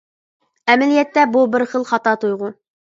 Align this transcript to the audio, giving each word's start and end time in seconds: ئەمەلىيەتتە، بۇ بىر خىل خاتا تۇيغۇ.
ئەمەلىيەتتە، 0.71 1.27
بۇ 1.37 1.47
بىر 1.53 1.69
خىل 1.75 1.89
خاتا 1.93 2.17
تۇيغۇ. 2.27 2.55